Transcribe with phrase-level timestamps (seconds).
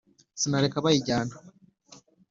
[0.41, 1.33] Sinareka bayijyana.